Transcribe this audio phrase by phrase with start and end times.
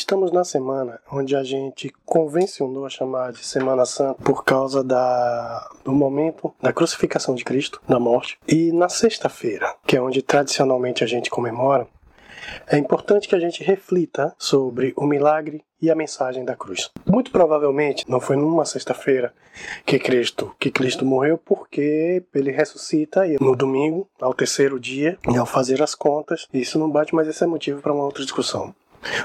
[0.00, 5.70] Estamos na semana onde a gente convencionou a chamar de Semana Santa por causa da,
[5.84, 8.38] do momento da crucificação de Cristo, da morte.
[8.48, 11.86] E na sexta-feira, que é onde tradicionalmente a gente comemora,
[12.66, 16.90] é importante que a gente reflita sobre o milagre e a mensagem da cruz.
[17.06, 19.34] Muito provavelmente não foi numa sexta-feira
[19.84, 25.44] que Cristo, que Cristo morreu, porque ele ressuscita no domingo, ao terceiro dia, e ao
[25.44, 28.74] fazer as contas, isso não bate, mas esse é motivo para uma outra discussão.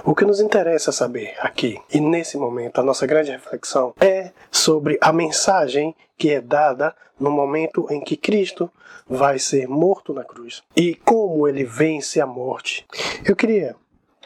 [0.04, 4.98] O que nos interessa saber aqui e nesse momento, a nossa grande reflexão é sobre
[5.02, 8.72] a mensagem que é dada no momento em que Cristo
[9.08, 12.86] vai ser morto na cruz e como ele vence a morte.
[13.26, 13.76] Eu queria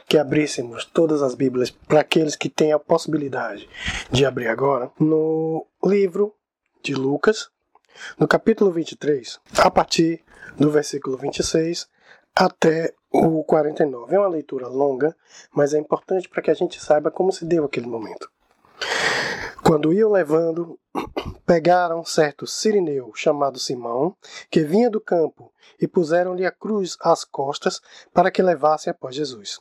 [0.08, 3.70] que abríssemos todas as Bíblias para aqueles que têm a possibilidade
[4.12, 6.34] de abrir agora no livro
[6.82, 7.50] de Lucas,
[8.18, 10.24] no capítulo 23, a partir
[10.58, 11.88] do versículo 26
[12.36, 14.16] até o 49.
[14.16, 15.16] É uma leitura longa,
[15.52, 18.30] mas é importante para que a gente saiba como se deu aquele momento.
[19.64, 20.80] Quando iam levando,
[21.46, 24.16] pegaram certo sirineu chamado Simão,
[24.50, 27.80] que vinha do campo, e puseram-lhe a cruz às costas
[28.14, 29.60] para que levasse após Jesus.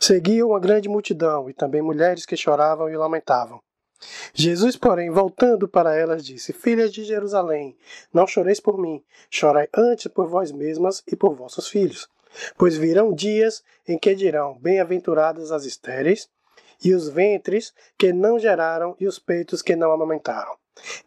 [0.00, 3.60] Seguiam uma grande multidão e também mulheres que choravam e lamentavam.
[4.32, 7.76] Jesus, porém, voltando para elas, disse: Filhas de Jerusalém,
[8.12, 12.08] não choreis por mim, chorai antes por vós mesmas e por vossos filhos.
[12.56, 16.28] Pois virão dias em que dirão: Bem-aventuradas as estéreis,
[16.84, 20.56] e os ventres que não geraram, e os peitos que não amamentaram.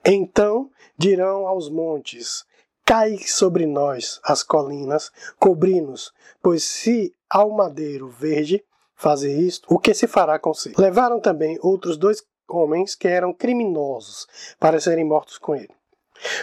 [0.05, 2.45] Então dirão aos montes:
[2.85, 8.63] Cai sobre nós as colinas, cobri-nos, pois se ao madeiro verde
[8.95, 10.73] fazer isto, o que se fará com si?
[10.77, 14.27] Levaram também outros dois homens que eram criminosos
[14.59, 15.77] para serem mortos com ele.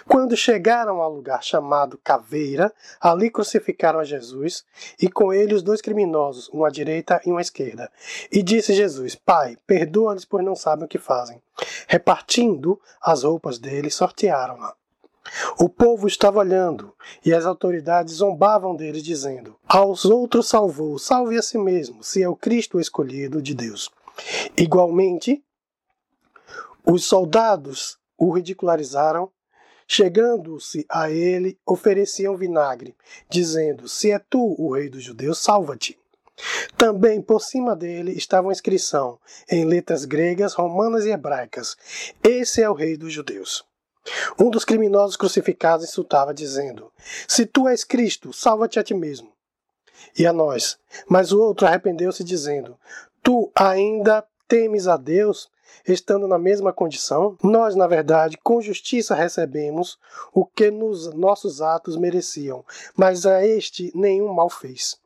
[0.06, 4.64] Quando chegaram ao lugar chamado Caveira, ali crucificaram a Jesus
[5.00, 7.90] e com ele os dois criminosos, um à direita e um à esquerda.
[8.30, 11.42] E disse Jesus: Pai, perdoa-lhes, pois não sabem o que fazem.
[11.88, 14.74] Repartindo as roupas dele, sortearam-na.
[15.58, 16.92] O povo estava olhando
[17.24, 22.28] e as autoridades zombavam deles, dizendo: Aos outros salvou, salve a si mesmo, se é
[22.28, 23.90] o Cristo escolhido de Deus.
[24.56, 25.42] Igualmente,
[26.86, 29.30] os soldados o ridicularizaram
[29.86, 32.96] Chegando-se a ele, ofereciam vinagre,
[33.28, 35.98] dizendo: Se é tu o rei dos judeus, salva-te.
[36.76, 41.76] Também por cima dele estava uma inscrição, em letras gregas, romanas e hebraicas:
[42.22, 43.64] Esse é o rei dos judeus.
[44.38, 46.90] Um dos criminosos crucificados insultava, dizendo:
[47.28, 49.32] Se tu és Cristo, salva-te a ti mesmo.
[50.18, 50.78] E a nós.
[51.08, 52.78] Mas o outro arrependeu-se, dizendo:
[53.22, 55.50] Tu ainda temes a Deus,
[55.86, 59.98] estando na mesma condição, nós, na verdade, com justiça recebemos
[60.32, 62.64] o que nos nossos atos mereciam,
[62.96, 64.98] mas a este nenhum mal fez.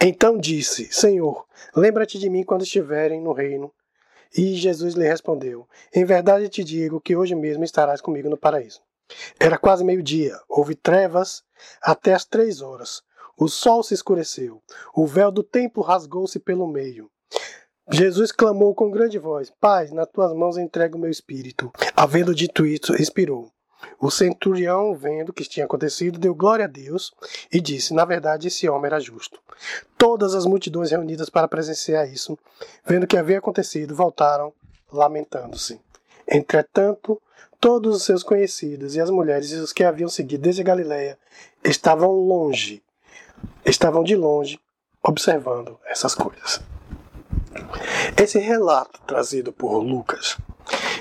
[0.00, 3.72] Então disse: Senhor, lembra-te de mim quando estiverem no reino.
[4.36, 8.80] E Jesus lhe respondeu: Em verdade te digo que hoje mesmo estarás comigo no paraíso.
[9.38, 11.42] Era quase meio-dia, houve trevas
[11.82, 13.02] até as três horas.
[13.36, 14.62] O sol se escureceu,
[14.94, 17.10] o véu do templo rasgou-se pelo meio.
[17.90, 21.70] Jesus clamou com grande voz: Pai, nas tuas mãos entrego o meu espírito.
[21.96, 23.50] Havendo dito isso, expirou.
[24.00, 27.12] O centurião, vendo o que tinha acontecido, deu glória a Deus
[27.52, 29.40] e disse: Na verdade, esse homem era justo.
[29.98, 32.38] Todas as multidões reunidas para presenciar isso,
[32.84, 34.52] vendo o que havia acontecido, voltaram
[34.92, 35.80] lamentando-se.
[36.28, 37.20] Entretanto,
[37.60, 41.18] todos os seus conhecidos e as mulheres e os que haviam seguido desde Galiléia
[41.64, 42.82] estavam longe,
[43.64, 44.60] estavam de longe
[45.02, 46.60] observando essas coisas.
[48.20, 50.38] Esse relato trazido por Lucas,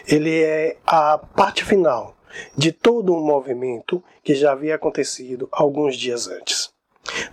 [0.08, 2.16] ele é a parte final
[2.58, 6.72] de todo um movimento que já havia acontecido alguns dias antes.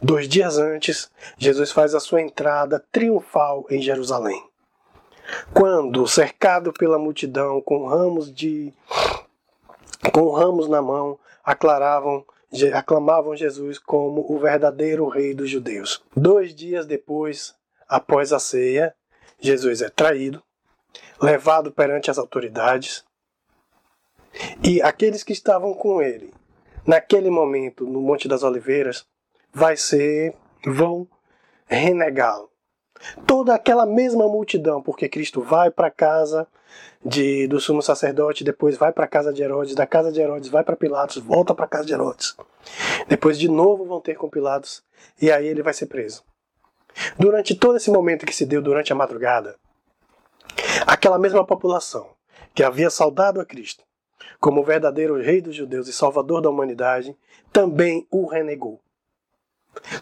[0.03, 4.43] Dois dias antes, Jesus faz a sua entrada triunfal em Jerusalém.
[5.53, 8.73] Quando, cercado pela multidão com ramos de
[10.12, 12.25] com ramos na mão, aclaravam
[12.73, 16.03] aclamavam Jesus como o verdadeiro rei dos judeus.
[16.17, 17.55] Dois dias depois,
[17.87, 18.94] após a ceia,
[19.40, 20.43] Jesus é traído,
[21.20, 23.05] levado perante as autoridades,
[24.62, 26.32] e aqueles que estavam com ele
[26.87, 29.06] naquele momento no Monte das Oliveiras
[29.52, 31.06] vai ser vão
[31.67, 32.50] renegá-lo.
[33.26, 36.49] Toda aquela mesma multidão, porque Cristo vai para a casa
[37.05, 40.49] de, do sumo sacerdote, depois vai para a casa de Herodes, da casa de Herodes
[40.49, 42.37] vai para Pilatos, volta para a casa de Herodes.
[43.06, 44.82] Depois de novo vão ter com Pilatos
[45.20, 46.25] e aí ele vai ser preso.
[47.19, 49.56] Durante todo esse momento que se deu durante a madrugada,
[50.87, 52.11] aquela mesma população
[52.55, 53.85] que havia saudado a Cristo
[54.41, 57.17] como verdadeiro Rei dos Judeus e Salvador da humanidade,
[57.53, 58.81] também o renegou.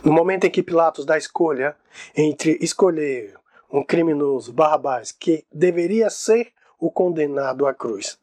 [0.02, 1.76] No momento em que Pilatos dá a escolha
[2.16, 3.34] entre escolher
[3.70, 8.18] um criminoso, Barrabás, que deveria ser o condenado à cruz.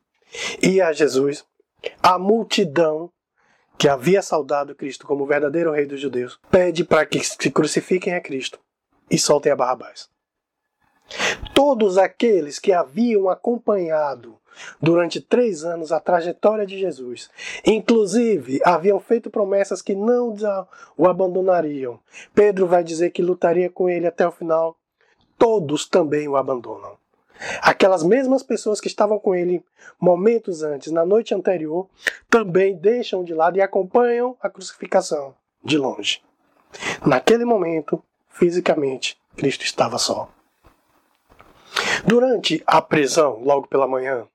[0.61, 1.45] E a Jesus,
[2.01, 3.11] a multidão
[3.77, 8.21] que havia saudado Cristo como verdadeiro rei dos judeus, pede para que se crucifiquem a
[8.21, 8.59] Cristo
[9.09, 10.09] e soltem a Barrabás.
[11.53, 14.37] Todos aqueles que haviam acompanhado
[14.81, 17.29] durante três anos a trajetória de Jesus,
[17.65, 20.35] inclusive haviam feito promessas que não
[20.97, 21.99] o abandonariam.
[22.33, 24.77] Pedro vai dizer que lutaria com ele até o final.
[25.37, 27.02] Todos também o abandonam.
[27.61, 29.63] Aquelas mesmas pessoas que estavam com ele
[29.99, 31.87] momentos antes, na noite anterior,
[32.29, 36.21] também deixam de lado e acompanham a crucificação de longe.
[37.05, 40.29] Naquele momento, fisicamente, Cristo estava só.
[42.05, 44.27] Durante a prisão, logo pela manhã,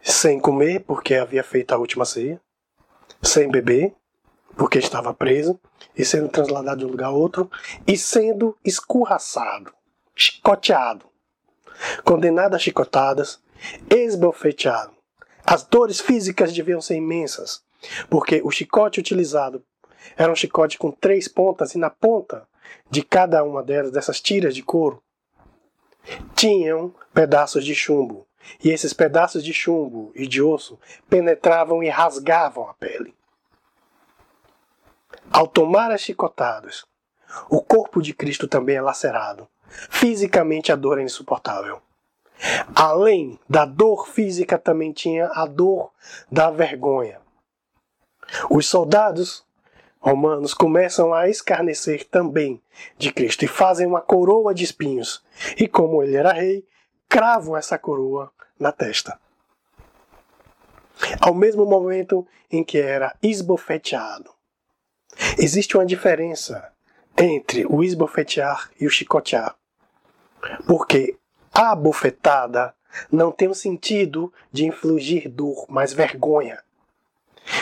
[0.00, 2.40] sem comer, porque havia feito a última ceia,
[3.22, 3.94] sem beber,
[4.56, 5.58] porque estava preso,
[5.96, 7.50] e sendo trasladado de um lugar a outro,
[7.86, 9.72] e sendo escorraçado,
[10.14, 11.06] chicoteado,
[12.04, 13.40] condenado a chicotadas,
[13.90, 14.92] esbofeteado.
[15.44, 17.62] As dores físicas deviam ser imensas,
[18.08, 19.64] porque o chicote utilizado
[20.16, 22.46] era um chicote com três pontas, e na ponta
[22.90, 25.02] de cada uma delas, dessas tiras de couro,
[26.34, 28.26] tinham pedaços de chumbo.
[28.62, 30.78] E esses pedaços de chumbo e de osso
[31.08, 33.14] penetravam e rasgavam a pele.
[35.30, 36.84] Ao tomar as chicotadas,
[37.48, 39.48] o corpo de Cristo também é lacerado.
[39.90, 41.80] Fisicamente a dor é insuportável.
[42.74, 45.90] Além da dor física, também tinha a dor
[46.30, 47.20] da vergonha.
[48.50, 49.44] Os soldados
[50.00, 52.60] romanos começam a escarnecer também
[52.98, 55.24] de Cristo e fazem uma coroa de espinhos.
[55.56, 56.66] E como ele era rei,
[57.08, 59.18] cravam essa coroa na testa.
[61.20, 64.30] Ao mesmo momento em que era esbofeteado.
[65.38, 66.72] Existe uma diferença
[67.16, 69.56] entre o esbofetear e o chicotear.
[70.66, 71.16] Porque
[71.52, 72.74] a bofetada
[73.10, 76.62] não tem o sentido de infligir dor, mas vergonha.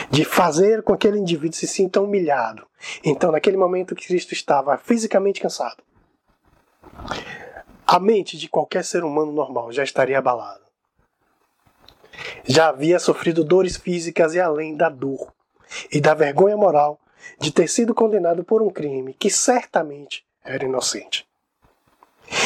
[0.09, 2.65] De fazer com que aquele indivíduo se sinta humilhado.
[3.03, 5.83] Então, naquele momento Cristo estava fisicamente cansado,
[7.85, 10.63] a mente de qualquer ser humano normal já estaria abalada.
[12.45, 15.33] Já havia sofrido dores físicas e além da dor
[15.91, 16.99] e da vergonha moral
[17.39, 21.27] de ter sido condenado por um crime que certamente era inocente.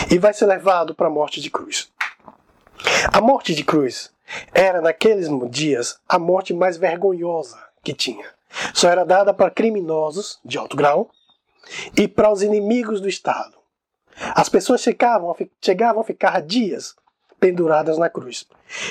[0.09, 1.89] E vai ser levado para a morte de cruz.
[3.11, 4.11] A morte de cruz
[4.53, 8.25] era, naqueles dias, a morte mais vergonhosa que tinha.
[8.73, 11.09] Só era dada para criminosos de alto grau
[11.95, 13.55] e para os inimigos do Estado.
[14.35, 16.95] As pessoas chegavam, chegavam a ficar dias
[17.39, 18.47] penduradas na cruz.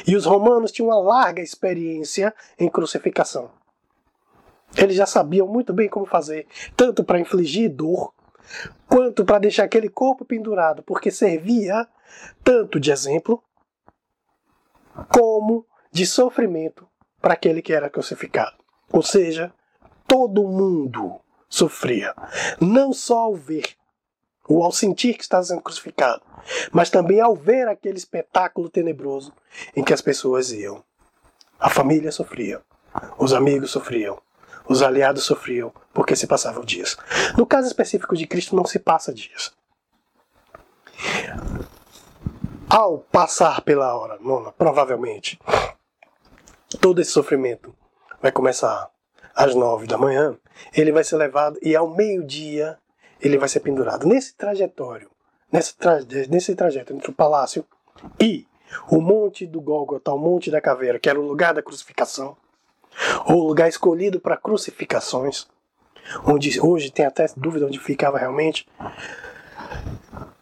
[0.07, 3.51] E os romanos tinham uma larga experiência em crucificação.
[4.77, 6.47] Eles já sabiam muito bem como fazer,
[6.77, 8.13] tanto para infligir dor,
[8.87, 11.87] quanto para deixar aquele corpo pendurado, porque servia
[12.43, 13.43] tanto de exemplo
[15.13, 16.87] como de sofrimento
[17.21, 18.57] para aquele que era crucificado.
[18.93, 19.53] Ou seja,
[20.07, 22.15] todo mundo sofria,
[22.61, 23.77] não só ao ver
[24.49, 26.23] ou ao sentir que está sendo crucificado,
[26.71, 29.33] mas também ao ver aquele espetáculo tenebroso
[29.75, 30.85] em que as pessoas iam.
[31.59, 32.63] A família sofria,
[33.19, 34.21] os amigos sofriam,
[34.69, 36.95] os aliados sofriam, porque se passavam dias.
[37.39, 39.55] No caso específico de Cristo, não se passa dias.
[42.69, 45.39] Ao passar pela hora nona, provavelmente,
[46.83, 47.75] todo esse sofrimento
[48.21, 48.91] vai começar
[49.35, 50.37] às nove da manhã,
[50.75, 52.79] ele vai ser levado e ao meio-dia
[53.19, 54.07] ele vai ser pendurado.
[54.07, 55.11] Nesse trajetório,
[55.51, 57.65] nesse, tra nesse trajeto entre o palácio
[58.21, 58.47] e
[58.91, 62.37] o monte do Gólgota, o monte da caveira, que era o lugar da crucificação,
[63.25, 65.47] ou o lugar escolhido para crucificações,
[66.25, 68.67] onde hoje tem até dúvida onde ficava realmente.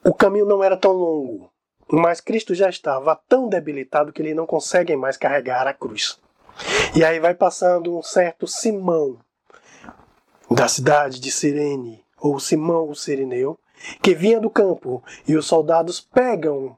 [0.05, 1.51] O caminho não era tão longo,
[1.91, 6.19] mas Cristo já estava tão debilitado que ele não consegue mais carregar a cruz.
[6.95, 9.19] E aí vai passando um certo Simão
[10.51, 13.59] da cidade de Sirene, ou Simão o Sirineu,
[14.01, 16.77] que vinha do campo, e os soldados pegam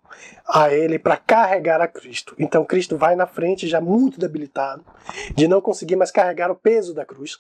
[0.49, 2.35] a ele para carregar a Cristo.
[2.39, 4.85] Então Cristo vai na frente, já muito debilitado,
[5.35, 7.39] de não conseguir mais carregar o peso da cruz.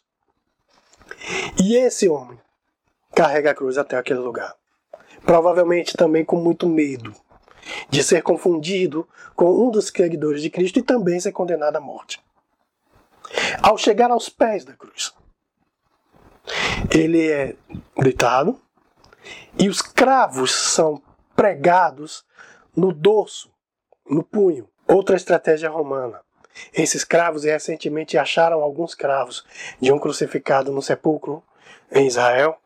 [1.62, 2.38] E esse homem
[3.14, 4.54] carrega a cruz até aquele lugar.
[5.24, 7.14] Provavelmente também com muito medo
[7.88, 12.20] de ser confundido com um dos seguidores de Cristo e também ser condenado à morte.
[13.60, 15.12] Ao chegar aos pés da cruz,
[16.90, 17.56] ele é
[17.96, 18.60] deitado
[19.58, 21.02] e os cravos são
[21.34, 22.24] pregados
[22.74, 23.50] no dorso,
[24.08, 24.68] no punho.
[24.86, 26.20] Outra estratégia romana.
[26.72, 29.44] Esses cravos recentemente acharam alguns cravos
[29.80, 31.42] de um crucificado no sepulcro
[31.90, 32.56] em Israel.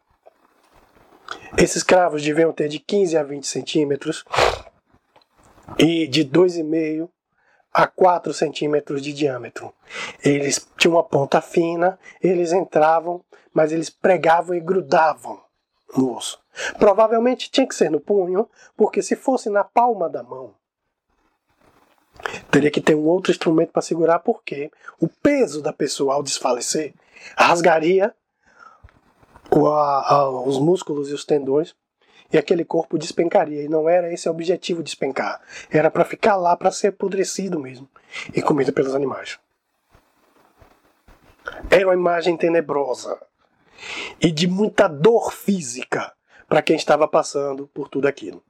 [1.57, 4.25] Esses cravos deviam ter de 15 a 20 centímetros
[5.79, 7.09] e de 2,5
[7.73, 9.73] a 4 centímetros de diâmetro.
[10.25, 15.41] Eles tinham uma ponta fina, eles entravam, mas eles pregavam e grudavam
[15.97, 16.41] no osso.
[16.79, 20.55] Provavelmente tinha que ser no punho, porque se fosse na palma da mão,
[22.51, 26.95] teria que ter um outro instrumento para segurar, porque o peso da pessoa ao desfalecer
[27.37, 28.15] rasgaria
[30.45, 31.75] os músculos e os tendões
[32.33, 33.63] e aquele corpo despencaria.
[33.63, 35.41] E não era esse o objetivo de despencar.
[35.71, 37.89] Era para ficar lá para ser apodrecido mesmo
[38.35, 39.39] e comido pelos animais.
[41.71, 43.21] Era uma imagem tenebrosa
[44.21, 46.13] e de muita dor física
[46.49, 48.43] para quem estava passando por tudo aquilo.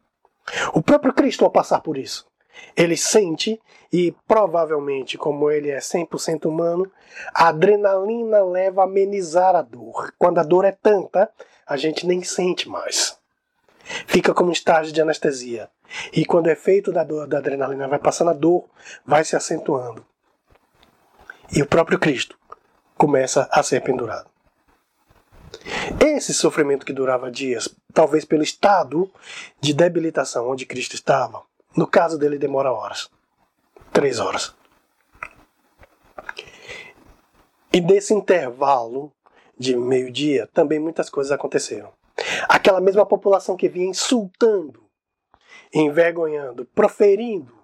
[0.73, 2.30] O próprio Cristo, ao passar por isso,
[2.77, 3.61] ele sente
[3.93, 6.91] e provavelmente, como ele é 100% humano,
[7.35, 10.13] a adrenalina leva a amenizar a dor.
[10.19, 11.31] Quando a dor é tanta,
[11.67, 13.19] a gente nem sente mais.
[14.07, 15.69] Fica como um estágio de anestesia.
[16.13, 18.65] E quando o efeito da, dor, da adrenalina vai passando, a dor
[19.05, 20.07] vai se acentuando.
[21.53, 22.39] E o próprio Cristo
[22.97, 24.31] começa a ser pendurado.
[25.99, 29.11] Esse sofrimento que durava dias, talvez pelo estado
[29.61, 31.43] de debilitação onde Cristo estava,
[31.77, 33.11] no caso dele demora horas.
[33.93, 34.55] Três horas.
[37.73, 39.13] E desse intervalo
[39.57, 41.93] de meio-dia, também muitas coisas aconteceram.
[42.49, 44.83] Aquela mesma população que vinha insultando,
[45.73, 47.61] envergonhando, proferindo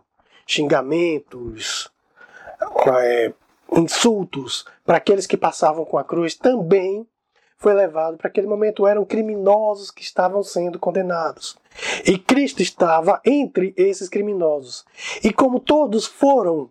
[0.46, 1.90] xingamentos,
[3.02, 3.32] é,
[3.72, 7.06] insultos para aqueles que passavam com a cruz, também
[7.58, 8.86] foi levado para aquele momento.
[8.86, 11.56] Eram criminosos que estavam sendo condenados.
[12.04, 14.84] E Cristo estava entre esses criminosos.
[15.22, 16.70] E como todos foram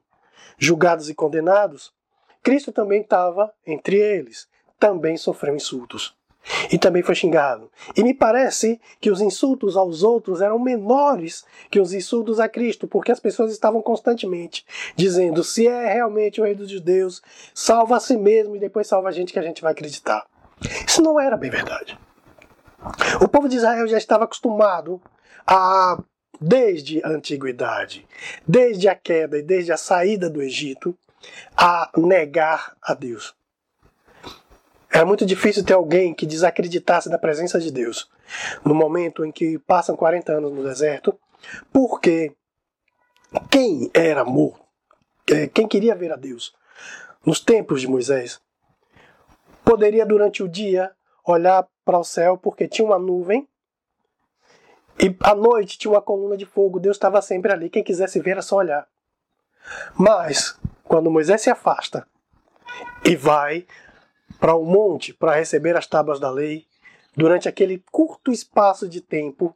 [0.58, 1.94] julgados e condenados,
[2.42, 4.48] Cristo também estava entre eles.
[4.80, 6.16] Também sofreu insultos.
[6.72, 7.72] E também foi xingado.
[7.96, 12.88] E me parece que os insultos aos outros eram menores que os insultos a Cristo,
[12.88, 14.64] porque as pessoas estavam constantemente
[14.96, 17.22] dizendo: se é realmente o Rei dos Judeus,
[17.54, 20.24] salva a si mesmo e depois salva a gente que a gente vai acreditar.
[20.88, 21.98] Isso não era bem verdade.
[23.22, 25.02] O povo de Israel já estava acostumado
[25.46, 26.02] a,
[26.40, 28.08] desde a antiguidade,
[28.48, 30.98] desde a queda e desde a saída do Egito,
[31.58, 33.36] a negar a Deus.
[34.90, 38.10] Era muito difícil ter alguém que desacreditasse da presença de Deus
[38.64, 41.18] no momento em que passam 40 anos no deserto,
[41.72, 42.34] porque
[43.52, 44.64] quem era morto,
[45.30, 46.54] é, quem queria ver a Deus
[47.26, 48.40] nos tempos de Moisés,
[49.66, 50.92] poderia durante o dia
[51.26, 53.48] olhar para o céu porque tinha uma nuvem
[55.00, 56.80] e à noite tinha uma coluna de fogo.
[56.80, 57.70] Deus estava sempre ali.
[57.70, 58.88] Quem quisesse ver era só olhar.
[59.98, 62.08] Mas quando Moisés se afasta
[63.04, 63.66] e vai
[64.40, 66.66] para o um monte para receber as tábuas da lei,
[67.16, 69.56] durante aquele curto espaço de tempo,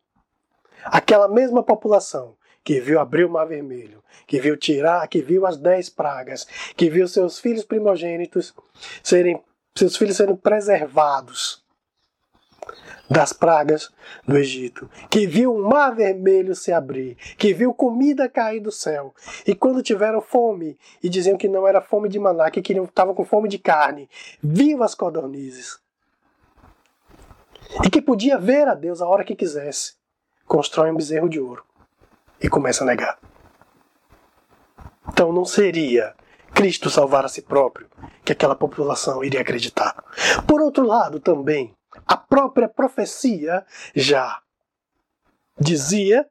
[0.86, 5.58] aquela mesma população que viu abrir o mar vermelho, que viu tirar, que viu as
[5.58, 8.54] dez pragas, que viu seus filhos primogênitos
[9.04, 9.42] serem
[9.75, 11.63] seus filhos sendo preservados
[13.09, 13.91] das pragas
[14.27, 19.13] do Egito, que viu o mar vermelho se abrir, que viu comida cair do céu,
[19.47, 23.25] e quando tiveram fome e diziam que não era fome de maná, que estavam com
[23.25, 24.07] fome de carne,
[24.43, 25.79] viu as codornizes,
[27.83, 29.93] e que podia ver a Deus a hora que quisesse,
[30.45, 31.63] constrói um bezerro de ouro
[32.39, 33.17] e começa a negar.
[35.11, 36.15] Então não seria
[36.60, 37.89] Cristo salvar a si próprio,
[38.25, 39.96] que aquela população iria acreditar.
[40.46, 41.74] Por outro lado, também,
[42.06, 44.42] a própria profecia já
[45.58, 46.30] dizia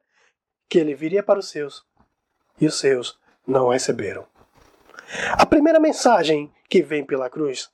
[0.69, 1.83] que ele viria para os seus,
[2.61, 4.23] e os seus não o receberam.
[5.31, 7.71] A primeira mensagem que vem pela cruz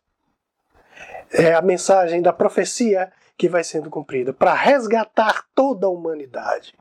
[1.31, 6.73] é a mensagem da profecia que vai sendo cumprida para resgatar toda a humanidade.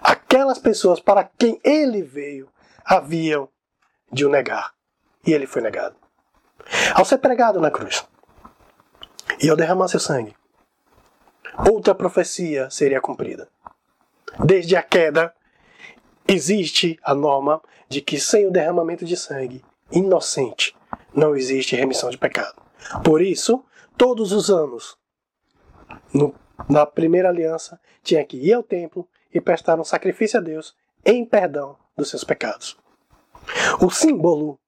[0.00, 2.48] Aquelas pessoas para quem ele veio
[2.86, 3.46] haviam
[4.12, 4.72] de o negar.
[5.26, 5.96] E ele foi negado.
[6.94, 8.06] Ao ser pregado na cruz
[9.42, 10.34] e ao derramar seu sangue,
[11.68, 13.48] outra profecia seria cumprida.
[14.38, 15.34] Desde a queda,
[16.26, 20.76] existe a norma de que sem o derramamento de sangue inocente
[21.12, 22.60] não existe remissão de pecado.
[23.04, 23.64] Por isso,
[23.96, 24.96] todos os anos,
[26.14, 26.34] no,
[26.68, 30.74] na primeira aliança, tinha que ir ao templo e prestar um sacrifício a Deus
[31.04, 32.79] em perdão dos seus pecados.
[33.80, 34.58] O símbolo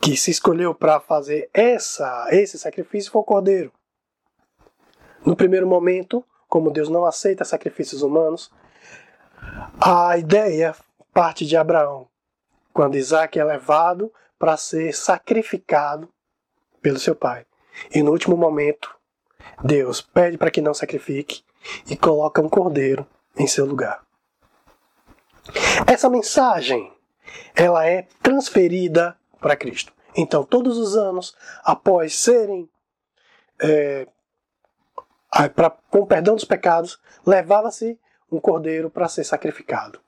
[0.00, 3.72] que se escolheu para fazer essa, esse sacrifício foi o cordeiro.
[5.24, 8.50] No primeiro momento, como Deus não aceita sacrifícios humanos,
[9.80, 10.74] a ideia
[11.12, 12.08] parte de Abraão,
[12.72, 16.08] quando Isaac é levado para ser sacrificado
[16.80, 17.46] pelo seu pai.
[17.94, 18.94] E no último momento,
[19.62, 21.44] Deus pede para que não sacrifique
[21.88, 23.06] e coloca um cordeiro
[23.36, 24.02] em seu lugar.
[25.86, 26.92] Essa mensagem
[27.54, 29.92] ela é transferida para Cristo.
[30.16, 31.34] Então, todos os anos,
[31.64, 32.68] após serem
[33.60, 34.06] é,
[35.54, 37.98] pra, com perdão dos pecados, levava-se
[38.30, 40.00] um cordeiro para ser sacrificado,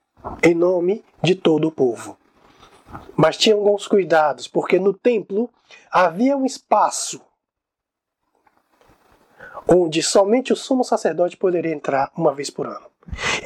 [0.42, 2.18] em nome de todo o povo.
[3.16, 5.50] Mas tinham alguns cuidados, porque no templo
[5.90, 7.20] havia um espaço
[9.66, 12.86] onde somente o sumo sacerdote poderia entrar uma vez por ano.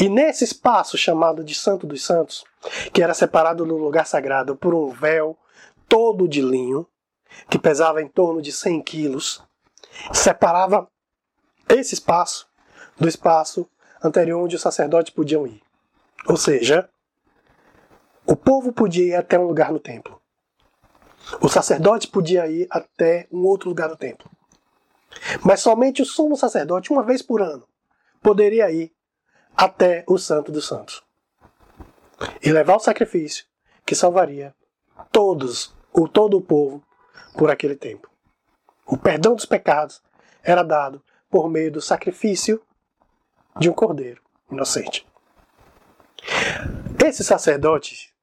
[0.00, 2.44] E nesse espaço chamado de Santo dos Santos,
[2.92, 5.36] que era separado no lugar sagrado por um véu
[5.88, 6.86] todo de linho,
[7.50, 9.42] que pesava em torno de 100 quilos,
[10.12, 10.88] separava
[11.68, 12.48] esse espaço
[12.98, 13.68] do espaço
[14.02, 15.62] anterior onde os sacerdotes podiam ir.
[16.26, 16.88] Ou seja,
[18.26, 20.20] o povo podia ir até um lugar no templo.
[21.40, 24.30] O sacerdote podia ir até um outro lugar no templo.
[25.44, 27.66] Mas somente o sumo sacerdote, uma vez por ano,
[28.22, 28.92] poderia ir
[29.58, 31.02] até o Santo dos Santos
[32.40, 33.44] e levar o sacrifício
[33.84, 34.54] que salvaria
[35.10, 36.80] todos, o todo o povo
[37.36, 38.08] por aquele tempo.
[38.86, 40.00] O perdão dos pecados
[40.44, 42.62] era dado por meio do sacrifício
[43.58, 45.04] de um cordeiro inocente.
[47.04, 48.14] Esse sacerdote,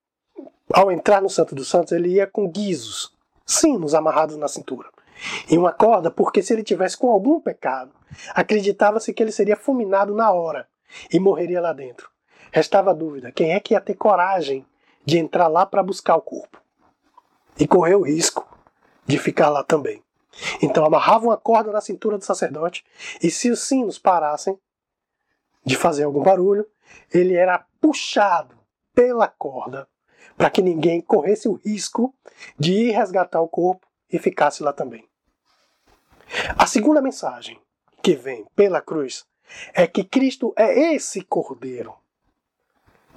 [0.74, 3.14] ao entrar no Santo dos Santos, ele ia com guizos,
[3.46, 4.90] sinos amarrados na cintura,
[5.50, 7.92] e uma corda, porque se ele tivesse com algum pecado,
[8.34, 10.66] acreditava-se que ele seria fulminado na hora
[11.12, 12.10] e morreria lá dentro.
[12.52, 14.66] Restava a dúvida: quem é que ia ter coragem
[15.06, 16.62] de entrar lá para buscar o corpo?
[17.60, 18.48] E correr o risco
[19.06, 20.04] de ficar lá também.
[20.62, 22.84] Então amarravam a corda na cintura do sacerdote
[23.22, 24.60] e se os sinos parassem
[25.66, 26.68] de fazer algum barulho,
[27.14, 28.56] ele era puxado
[28.94, 29.88] pela corda
[30.38, 32.14] para que ninguém corresse o risco
[32.60, 35.08] de ir resgatar o corpo e ficasse lá também.
[36.58, 37.60] A segunda mensagem
[38.02, 39.26] que vem pela cruz
[39.74, 41.96] é que Cristo é esse cordeiro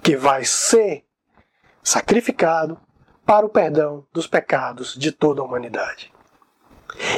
[0.03, 1.05] que vai ser
[1.83, 2.81] sacrificado
[3.25, 6.13] para o perdão dos pecados de toda a humanidade.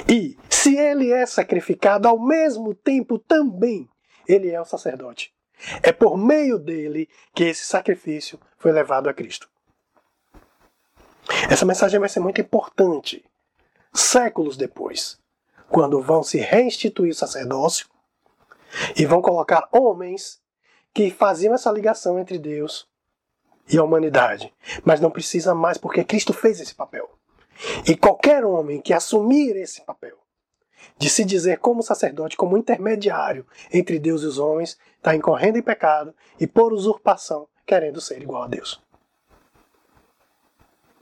[0.09, 3.89] E se ele é sacrificado, ao mesmo tempo também
[4.27, 5.33] ele é o sacerdote.
[5.83, 9.49] É por meio dele que esse sacrifício foi levado a Cristo.
[11.49, 13.25] Essa mensagem vai ser muito importante
[13.93, 15.19] séculos depois,
[15.69, 17.87] quando vão se reinstituir o sacerdócio
[18.97, 20.41] e vão colocar homens
[20.93, 22.89] que faziam essa ligação entre Deus
[23.69, 24.53] e a humanidade.
[24.85, 27.09] Mas não precisa mais porque Cristo fez esse papel.
[27.87, 30.17] E qualquer homem que assumir esse papel,
[30.97, 35.63] de se dizer como sacerdote, como intermediário entre Deus e os homens, está incorrendo em
[35.63, 38.83] pecado e por usurpação, querendo ser igual a Deus.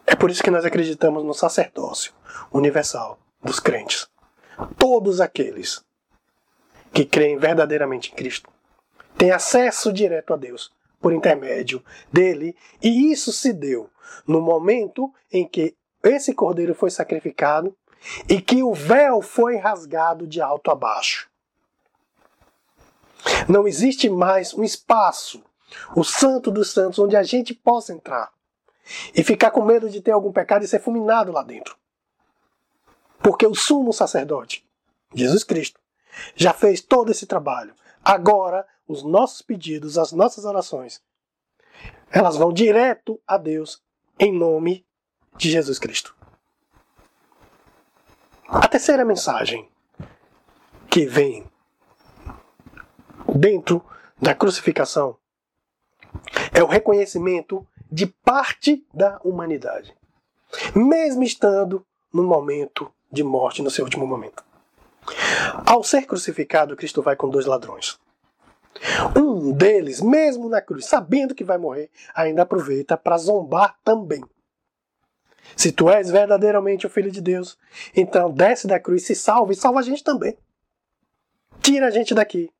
[0.06, 2.12] É por isso que nós acreditamos no sacerdócio
[2.52, 4.08] universal dos crentes.
[4.76, 5.84] Todos aqueles
[6.98, 8.50] que creem verdadeiramente em Cristo
[9.16, 11.80] têm acesso direto a Deus por intermédio
[12.12, 13.88] dele, e isso se deu
[14.26, 17.72] no momento em que esse cordeiro foi sacrificado
[18.28, 21.30] e que o véu foi rasgado de alto a baixo.
[23.48, 25.40] Não existe mais um espaço,
[25.94, 28.32] o Santo dos Santos, onde a gente possa entrar
[29.14, 31.76] e ficar com medo de ter algum pecado e ser fulminado lá dentro.
[33.20, 34.66] Porque o sumo sacerdote,
[35.14, 35.78] Jesus Cristo,
[36.34, 37.74] já fez todo esse trabalho.
[38.04, 41.02] Agora, os nossos pedidos, as nossas orações,
[42.10, 43.82] elas vão direto a Deus
[44.18, 44.86] em nome
[45.36, 46.16] de Jesus Cristo.
[48.48, 49.68] A terceira mensagem
[50.90, 51.46] que vem
[53.34, 53.84] dentro
[54.20, 55.16] da crucificação
[56.52, 59.94] é o reconhecimento de parte da humanidade,
[60.74, 64.47] mesmo estando no momento de morte, no seu último momento.
[65.66, 67.98] Ao ser crucificado, Cristo vai com dois ladrões.
[69.16, 74.22] Um deles, mesmo na cruz, sabendo que vai morrer, ainda aproveita para zombar também.
[75.56, 77.58] Se tu és verdadeiramente o Filho de Deus,
[77.96, 80.36] então desce da cruz, se salva e salva a gente também.
[81.60, 82.50] Tira a gente daqui.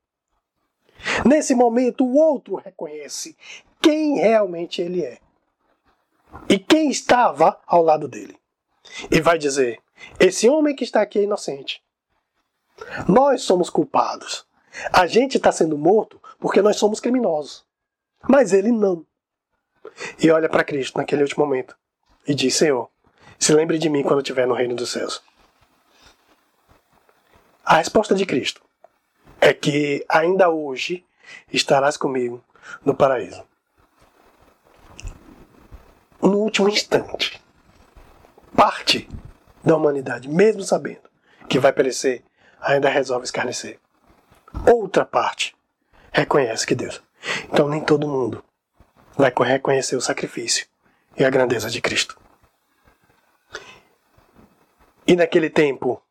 [1.25, 3.37] Nesse momento, o outro reconhece
[3.81, 5.19] quem realmente ele é
[6.49, 8.37] e quem estava ao lado dele.
[9.11, 9.81] E vai dizer:
[10.19, 11.83] Esse homem que está aqui é inocente.
[13.09, 14.47] Nós somos culpados.
[14.93, 17.65] A gente está sendo morto porque nós somos criminosos.
[18.29, 19.05] Mas ele não.
[20.23, 21.77] E olha para Cristo naquele último momento
[22.27, 22.89] e diz: Senhor,
[23.39, 25.23] se lembre de mim quando estiver no reino dos céus.
[27.65, 28.63] A resposta de Cristo
[29.41, 31.05] é que ainda hoje
[31.53, 32.43] estarás comigo
[32.85, 33.45] no paraíso.
[36.21, 37.41] No último instante,
[38.57, 39.09] parte
[39.63, 41.09] da humanidade, mesmo sabendo
[41.49, 42.25] que vai perecer,
[42.61, 43.79] ainda resolve escarnecer.
[44.67, 45.55] Outra parte
[46.13, 47.03] reconhece que Deus.
[47.45, 48.43] Então nem todo mundo
[49.17, 50.67] vai reconhecer o sacrifício
[51.17, 52.19] e a grandeza de Cristo.
[55.07, 56.03] E naquele tempo,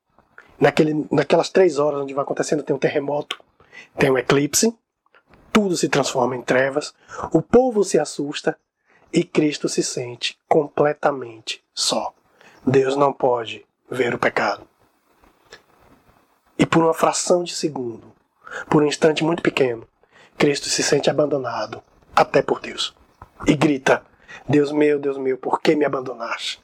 [0.59, 3.39] naquele, naquelas três horas onde vai acontecendo, tem um terremoto,
[3.97, 4.75] tem um eclipse,
[5.53, 6.93] tudo se transforma em trevas,
[7.31, 8.57] o povo se assusta
[9.13, 12.13] e Cristo se sente completamente só.
[12.65, 14.67] Deus não pode ver o pecado.
[16.57, 18.11] E por uma fração de segundo,
[18.69, 19.87] por um instante muito pequeno,
[20.37, 21.81] Cristo se sente abandonado
[22.15, 22.95] até por Deus.
[23.45, 24.03] E grita:
[24.47, 26.59] Deus meu, Deus meu, por que me abandonaste?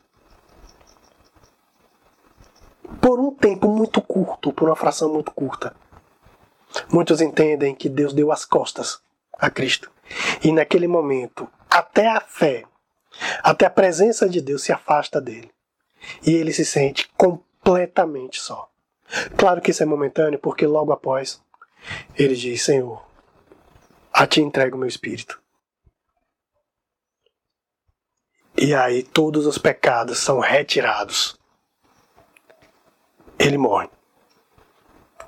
[3.01, 5.75] Por um tempo muito curto, por uma fração muito curta,
[6.89, 9.01] muitos entendem que Deus deu as costas
[9.37, 9.91] a Cristo.
[10.43, 12.63] E naquele momento, até a fé,
[13.41, 15.51] até a presença de Deus se afasta dele.
[16.25, 18.69] E ele se sente completamente só.
[19.37, 21.41] Claro que isso é momentâneo, porque logo após
[22.15, 23.05] ele diz: Senhor,
[24.11, 25.41] a ti entrego o meu espírito.
[28.55, 31.37] E aí todos os pecados são retirados.
[33.37, 33.89] Ele morre.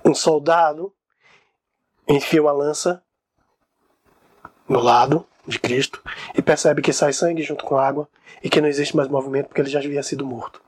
[0.03, 0.93] Um soldado
[2.07, 3.03] enfia uma lança
[4.67, 6.01] no lado de Cristo
[6.35, 8.07] e percebe que sai sangue junto com água
[8.43, 10.61] e que não existe mais movimento porque ele já havia sido morto.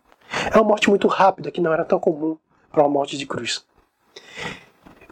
[0.52, 2.38] É uma morte muito rápida que não era tão comum
[2.78, 3.66] para uma morte de cruz.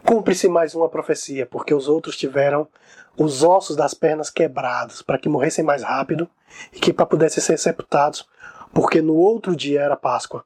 [0.06, 2.68] Cumpre-se mais uma profecia, porque os outros tiveram
[3.18, 6.30] os ossos das pernas quebrados para que morressem mais rápido
[6.72, 8.30] e que para pudessem ser sepultados,
[8.72, 10.46] porque no outro dia era Páscoa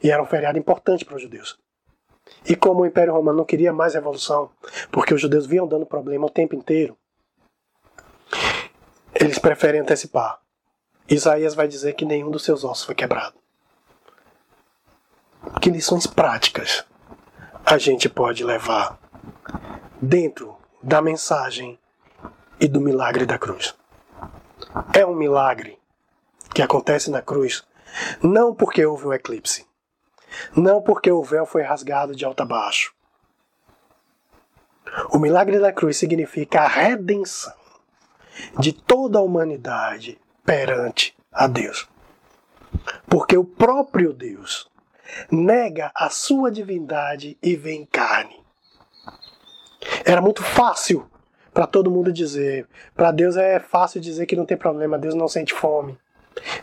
[0.00, 1.58] e era um feriado importante para os judeus.
[2.48, 4.48] E como o Império Romano não queria mais revolução,
[4.92, 6.96] porque os judeus vinham dando problema o tempo inteiro,
[9.12, 10.38] eles preferem antecipar.
[11.08, 13.39] Isaías vai dizer que nenhum dos seus ossos foi quebrado.
[15.60, 16.84] Que lições práticas
[17.64, 18.98] a gente pode levar
[20.00, 21.78] dentro da mensagem
[22.60, 23.74] e do milagre da cruz?
[24.92, 25.78] É um milagre
[26.54, 27.64] que acontece na cruz
[28.22, 29.66] não porque houve um eclipse,
[30.54, 32.94] não porque o véu foi rasgado de alto a baixo.
[35.10, 37.54] O milagre da cruz significa a redenção
[38.58, 41.88] de toda a humanidade perante a Deus.
[43.08, 44.69] Porque o próprio Deus
[45.30, 48.40] nega a sua divindade e vem carne.
[50.04, 51.08] Era muito fácil
[51.52, 52.66] para todo mundo dizer.
[52.94, 55.98] Para Deus é fácil dizer que não tem problema, Deus não sente fome.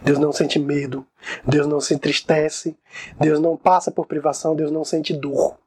[0.02, 1.06] Deus não sente medo,
[1.46, 2.76] Deus não se entristece,
[3.20, 5.58] Deus não passa por privação, Deus não sente dor.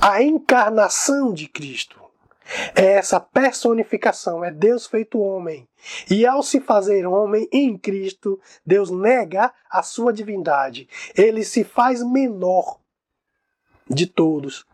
[0.00, 2.00] A encarnação de Cristo
[2.74, 5.68] é essa personificação, é Deus feito homem.
[6.10, 10.88] E ao se fazer homem em Cristo, Deus nega a sua divindade.
[11.16, 12.78] Ele se faz menor
[13.88, 14.66] de todos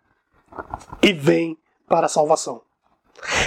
[1.03, 2.63] e vem para a salvação.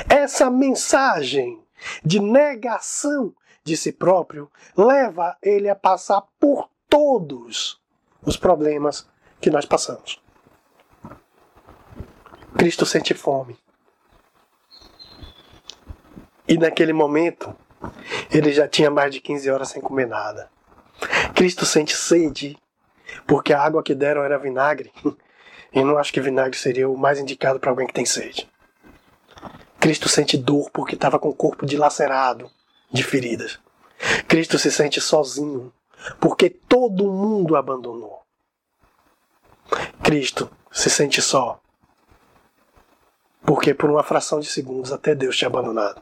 [0.09, 1.61] Essa mensagem
[2.03, 7.79] de negação de si próprio leva ele a passar por todos
[8.23, 9.07] os problemas
[9.39, 10.21] que nós passamos.
[12.57, 13.57] Cristo sente fome.
[16.49, 17.55] E naquele momento,
[18.31, 20.49] ele já tinha mais de 15 horas sem comer nada.
[21.35, 22.57] Cristo sente sede,
[23.27, 24.91] porque a água que deram era vinagre.
[25.71, 28.49] E não acho que vinagre seria o mais indicado para alguém que tem sede.
[29.79, 32.49] Cristo sente dor porque estava com o corpo dilacerado
[32.91, 33.59] de feridas.
[34.27, 35.71] Cristo se sente sozinho
[36.19, 38.23] porque todo mundo abandonou.
[40.01, 41.61] Cristo se sente só
[43.43, 46.01] porque por uma fração de segundos até Deus tinha abandonado.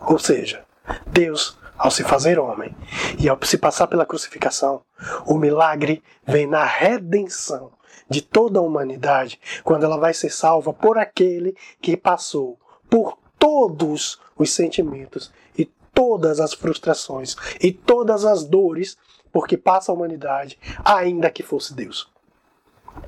[0.00, 0.64] Ou seja,
[1.06, 2.74] Deus, ao se fazer homem
[3.18, 4.82] e ao se passar pela crucificação,
[5.26, 7.72] o milagre vem na redenção
[8.08, 14.20] de toda a humanidade, quando ela vai ser salva por aquele que passou por todos
[14.36, 18.96] os sentimentos e todas as frustrações e todas as dores
[19.32, 22.10] porque passa a humanidade, ainda que fosse Deus.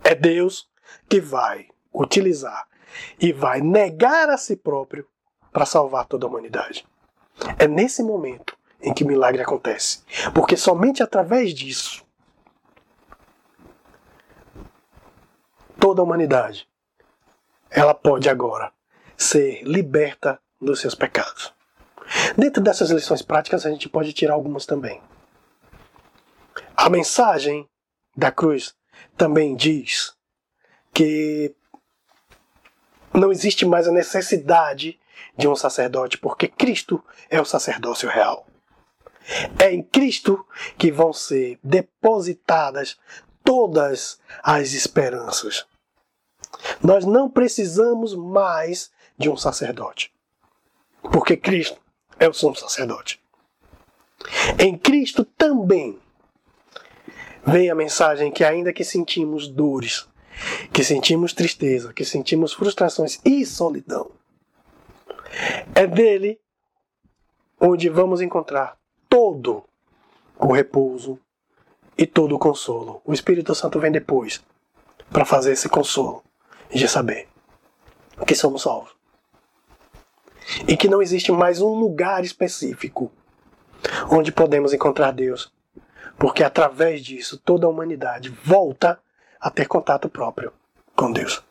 [0.04, 0.68] É Deus
[1.08, 2.66] que vai utilizar
[3.20, 5.06] e vai negar a si próprio
[5.58, 6.86] para salvar toda a humanidade.
[7.58, 10.04] É nesse momento em que o milagre acontece.
[10.32, 12.06] Porque somente através disso
[15.80, 16.68] toda a humanidade
[17.68, 18.72] ela pode agora
[19.16, 21.52] ser liberta dos seus pecados.
[22.36, 25.02] Dentro dessas lições práticas a gente pode tirar algumas também.
[26.76, 27.68] A mensagem
[28.16, 28.76] da cruz
[29.16, 30.14] também diz
[30.94, 31.52] que
[33.12, 35.00] não existe mais a necessidade
[35.36, 38.46] de um sacerdote, porque Cristo é o sacerdócio real.
[39.58, 40.44] É em Cristo
[40.76, 42.98] que vão ser depositadas
[43.44, 45.66] todas as esperanças.
[46.82, 50.12] Nós não precisamos mais de um sacerdote,
[51.12, 51.80] porque Cristo
[52.18, 53.20] é o sumo sacerdote.
[54.58, 55.98] Em Cristo também
[57.46, 60.06] vem a mensagem que, ainda que sentimos dores,
[60.72, 64.10] que sentimos tristeza, que sentimos frustrações e solidão,
[65.74, 66.40] é dele
[67.60, 68.76] onde vamos encontrar
[69.08, 69.64] todo
[70.38, 71.18] o repouso
[71.96, 73.02] e todo o consolo.
[73.04, 74.42] O Espírito Santo vem depois
[75.10, 76.22] para fazer esse consolo
[76.72, 77.28] de saber
[78.26, 78.96] que somos salvos.
[80.66, 83.10] E que não existe mais um lugar específico
[84.10, 85.52] onde podemos encontrar Deus,
[86.18, 88.98] porque através disso toda a humanidade volta
[89.40, 90.52] a ter contato próprio
[90.96, 91.42] com Deus.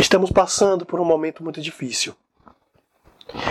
[0.00, 2.14] Estamos passando por um momento muito difícil.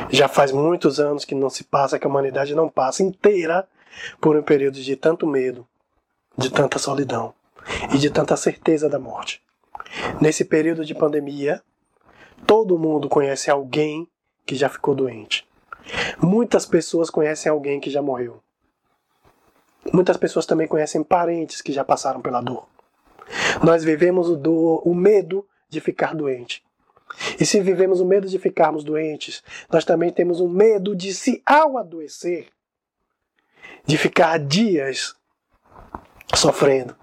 [0.09, 3.67] Já faz muitos anos que não se passa, que a humanidade não passa inteira
[4.21, 5.67] por um período de tanto medo,
[6.37, 7.33] de tanta solidão
[7.93, 9.41] e de tanta certeza da morte.
[10.21, 11.61] Nesse período de pandemia,
[12.45, 14.07] todo mundo conhece alguém
[14.45, 15.45] que já ficou doente.
[16.17, 18.41] Muitas pessoas conhecem alguém que já morreu.
[19.93, 22.67] Muitas pessoas também conhecem parentes que já passaram pela dor.
[23.61, 26.63] Nós vivemos o, dor, o medo de ficar doente.
[27.39, 31.41] E se vivemos o medo de ficarmos doentes, nós também temos o medo de, se
[31.45, 32.49] ao adoecer,
[33.85, 35.15] de ficar dias
[36.35, 36.95] sofrendo,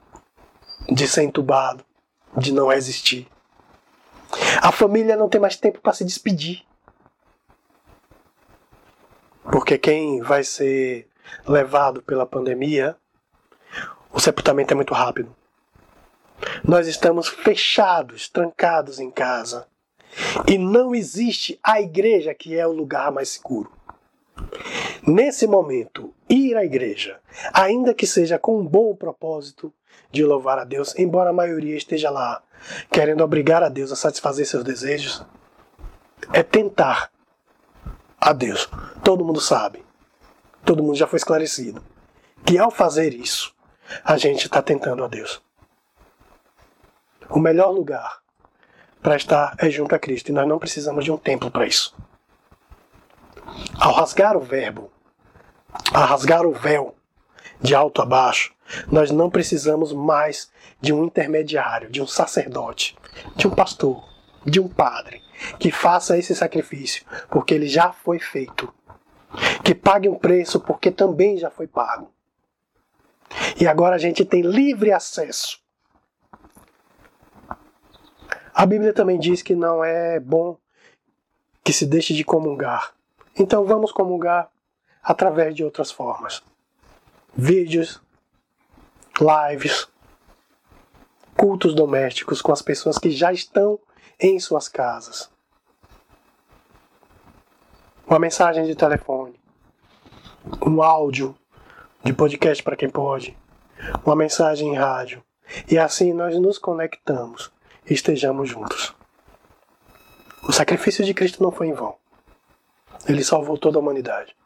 [0.88, 1.84] de ser entubado,
[2.36, 3.26] de não resistir.
[4.60, 6.62] A família não tem mais tempo para se despedir.
[9.50, 11.08] Porque quem vai ser
[11.46, 12.96] levado pela pandemia,
[14.12, 15.34] o sepultamento é muito rápido.
[16.62, 19.66] Nós estamos fechados, trancados em casa.
[20.46, 23.70] E não existe a igreja que é o lugar mais seguro.
[25.06, 27.20] Nesse momento, ir à igreja,
[27.52, 29.72] ainda que seja com um bom propósito
[30.10, 32.42] de louvar a Deus, embora a maioria esteja lá
[32.90, 35.24] querendo obrigar a Deus a satisfazer seus desejos,
[36.32, 37.10] é tentar
[38.18, 38.68] a Deus.
[39.02, 39.84] Todo mundo sabe,
[40.64, 41.82] todo mundo já foi esclarecido,
[42.46, 43.54] que ao fazer isso,
[44.02, 45.43] a gente está tentando a Deus.
[47.28, 48.18] O melhor lugar
[49.02, 51.94] para estar é junto a Cristo e nós não precisamos de um templo para isso.
[53.78, 54.90] Ao rasgar o verbo,
[55.92, 56.94] a rasgar o véu
[57.60, 58.54] de alto a baixo,
[58.90, 62.96] nós não precisamos mais de um intermediário, de um sacerdote,
[63.36, 64.02] de um pastor,
[64.44, 65.22] de um padre
[65.58, 68.72] que faça esse sacrifício, porque ele já foi feito.
[69.64, 72.12] Que pague um preço, porque também já foi pago.
[73.60, 75.58] E agora a gente tem livre acesso.
[78.54, 80.56] A Bíblia também diz que não é bom
[81.64, 82.94] que se deixe de comungar.
[83.36, 84.48] Então vamos comungar
[85.02, 86.40] através de outras formas.
[87.34, 88.00] Vídeos,
[89.20, 89.88] lives,
[91.36, 93.76] cultos domésticos com as pessoas que já estão
[94.20, 95.28] em suas casas.
[98.06, 99.34] Uma mensagem de telefone,
[100.64, 101.34] um áudio
[102.04, 103.36] de podcast para quem pode,
[104.04, 105.24] uma mensagem em rádio.
[105.68, 107.53] E assim nós nos conectamos
[107.92, 108.94] estejamos juntos.
[110.46, 111.96] O sacrifício de Cristo não foi em vão.
[113.06, 114.36] Ele salvou toda a humanidade.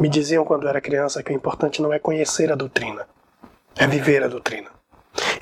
[0.00, 3.06] Me diziam quando era criança que o importante não é conhecer a doutrina,
[3.76, 4.70] é viver a doutrina.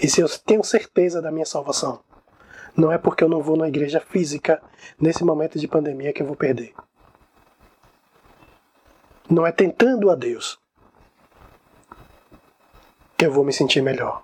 [0.01, 2.01] E se eu tenho certeza da minha salvação,
[2.77, 4.63] não é porque eu não vou na igreja física
[5.01, 6.75] nesse momento de pandemia que eu vou perder.
[9.29, 10.59] Não é tentando a Deus
[13.17, 14.23] que eu vou me sentir melhor.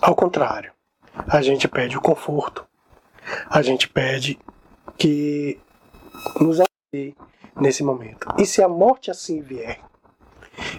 [0.00, 0.72] Ao contrário,
[1.26, 2.66] a gente pede o conforto,
[3.48, 4.38] a gente pede
[4.96, 5.58] que
[6.40, 7.16] nos ajude
[7.56, 8.26] nesse momento.
[8.38, 9.80] E se a morte assim vier,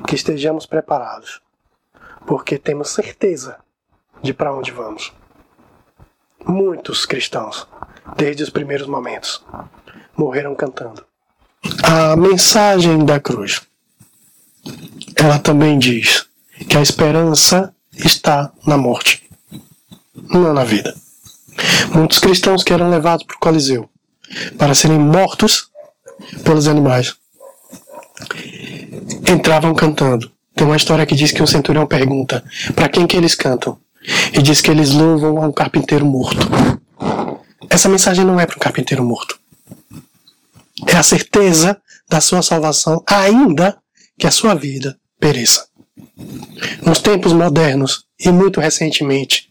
[0.08, 1.42] que estejamos preparados,
[2.26, 3.60] porque temos certeza
[4.22, 5.14] de para onde vamos.
[6.46, 7.68] Muitos cristãos,
[8.16, 9.46] desde os primeiros momentos,
[10.16, 11.06] morreram cantando.
[11.84, 13.62] A mensagem da cruz,
[15.16, 16.28] ela também diz
[16.70, 19.24] que a esperança está na morte,
[20.16, 20.96] não na vida.
[21.94, 23.90] Muitos cristãos que eram levados para o Coliseu
[24.58, 25.70] para serem mortos
[26.44, 27.16] pelos animais
[29.28, 30.32] entravam cantando.
[30.56, 32.44] Tem uma história que diz que um centurião pergunta
[32.76, 33.78] para quem que eles cantam
[34.34, 36.48] e diz que eles louvam a um carpinteiro morto.
[37.70, 39.40] Essa mensagem não é para um carpinteiro morto.
[40.88, 43.78] É a certeza da sua salvação, ainda
[44.18, 45.68] que a sua vida pereça.
[46.86, 49.50] Nos tempos modernos e muito recentemente,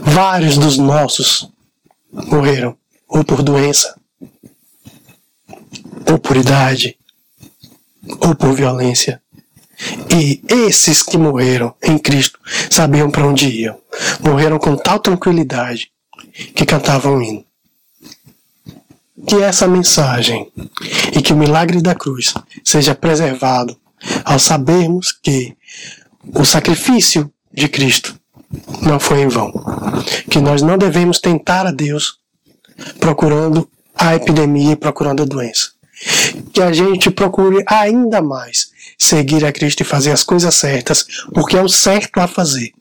[0.00, 1.48] vários dos nossos
[2.12, 2.76] morreram
[3.08, 3.94] ou por doença,
[6.10, 6.96] ou por idade,
[8.20, 9.20] ou por violência.
[10.14, 12.38] E esses que morreram em Cristo
[12.70, 13.78] sabiam para onde iam.
[14.20, 15.90] Morreram com tal tranquilidade
[16.54, 17.44] que cantavam um hino.
[19.26, 20.50] Que essa mensagem
[21.14, 23.76] e que o milagre da cruz seja preservado
[24.24, 25.56] ao sabermos que
[26.34, 28.18] o sacrifício de Cristo
[28.82, 29.52] não foi em vão.
[30.30, 32.18] Que nós não devemos tentar a Deus
[32.98, 35.70] procurando a epidemia e procurando a doença.
[36.52, 41.56] Que a gente procure ainda mais seguir a Cristo e fazer as coisas certas, porque
[41.56, 42.72] é o certo a fazer.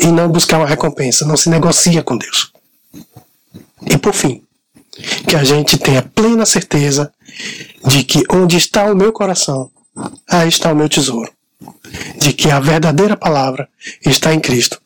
[0.00, 2.52] E não buscar uma recompensa, não se negocia com Deus.
[3.86, 4.42] E por fim,
[5.26, 7.12] que a gente tenha plena certeza
[7.86, 9.70] de que onde está o meu coração,
[10.28, 11.30] aí está o meu tesouro.
[12.18, 13.68] De que a verdadeira palavra
[14.04, 14.80] está em Cristo.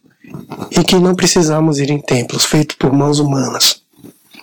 [0.71, 3.83] E que não precisamos ir em templos feitos por mãos humanas.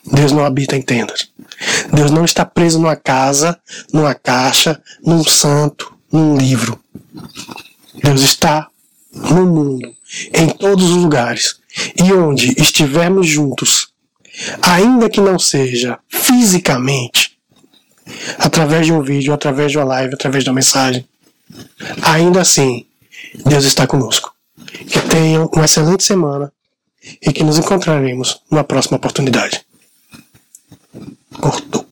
[0.05, 1.29] Deus não habita em tendas.
[1.93, 3.59] Deus não está preso numa casa,
[3.93, 6.79] numa caixa, num santo, num livro.
[8.03, 8.67] Deus está
[9.13, 9.93] no mundo,
[10.33, 11.59] em todos os lugares.
[11.95, 13.89] E onde estivermos juntos,
[14.61, 17.37] ainda que não seja fisicamente,
[18.37, 21.07] através de um vídeo, através de uma live, através de uma mensagem,
[22.01, 22.85] ainda assim,
[23.45, 24.33] Deus está conosco.
[24.87, 26.51] Que tenham uma excelente semana
[27.21, 29.65] e que nos encontraremos numa próxima oportunidade.
[31.39, 31.85] Cortou.